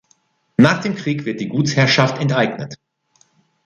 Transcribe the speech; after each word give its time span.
Nach 0.57 0.81
dem 0.81 0.95
Krieg 0.95 1.25
wird 1.25 1.41
die 1.41 1.47
Gutsherrschaft 1.47 2.17
enteignet. 2.17 2.75